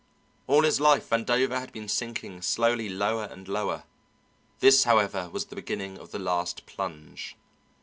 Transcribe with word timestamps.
All 0.47 0.63
his 0.63 0.79
life 0.81 1.11
Vandover 1.11 1.59
had 1.59 1.71
been 1.71 1.87
sinking 1.87 2.41
slowly 2.41 2.89
lower 2.89 3.25
and 3.25 3.47
lower; 3.47 3.83
this, 4.59 4.83
however, 4.83 5.29
was 5.29 5.45
the 5.45 5.55
beginning 5.55 5.99
of 5.99 6.09
the 6.09 6.17
last 6.17 6.65
plunge. 6.65 7.35